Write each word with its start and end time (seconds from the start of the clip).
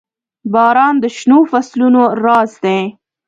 •باران 0.53 0.95
د 1.03 1.05
شنو 1.17 1.39
فصلونو 1.51 2.01
راز 2.23 2.51
دی. 2.63 2.79